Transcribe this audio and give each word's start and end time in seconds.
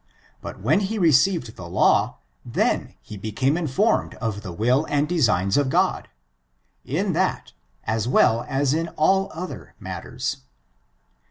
Bat 0.41 0.59
when 0.61 0.79
he 0.79 0.97
received 0.97 1.55
the 1.57 1.69
law, 1.69 2.17
then 2.43 2.95
he 3.03 3.17
became 3.17 3.55
informed 3.55 4.15
of 4.15 4.41
die 4.41 4.49
will 4.49 4.85
and 4.89 5.07
designs 5.07 5.57
of 5.57 5.69
God, 5.69 6.07
in 6.83 7.13
that, 7.13 7.53
as 7.83 8.07
well 8.07 8.43
as 8.49 8.73
iu 8.73 8.87
all 8.97 9.29
other 9.31 9.75
matters. 9.79 10.37